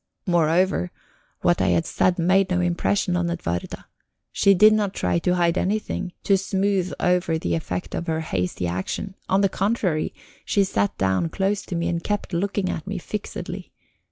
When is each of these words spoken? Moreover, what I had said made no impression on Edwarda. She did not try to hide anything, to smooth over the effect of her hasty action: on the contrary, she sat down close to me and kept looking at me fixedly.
Moreover, 0.25 0.89
what 1.41 1.61
I 1.61 1.67
had 1.67 1.85
said 1.85 2.17
made 2.17 2.49
no 2.49 2.59
impression 2.59 3.15
on 3.15 3.29
Edwarda. 3.29 3.85
She 4.31 4.55
did 4.55 4.73
not 4.73 4.95
try 4.95 5.19
to 5.19 5.35
hide 5.35 5.59
anything, 5.59 6.11
to 6.23 6.39
smooth 6.39 6.91
over 6.99 7.37
the 7.37 7.53
effect 7.53 7.93
of 7.93 8.07
her 8.07 8.21
hasty 8.21 8.65
action: 8.65 9.13
on 9.29 9.41
the 9.41 9.47
contrary, 9.47 10.15
she 10.43 10.63
sat 10.63 10.97
down 10.97 11.29
close 11.29 11.61
to 11.67 11.75
me 11.75 11.87
and 11.87 12.03
kept 12.03 12.33
looking 12.33 12.67
at 12.67 12.87
me 12.87 12.97
fixedly. 12.97 13.71